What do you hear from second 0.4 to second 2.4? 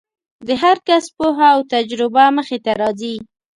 د هر کس پوهه او تجربه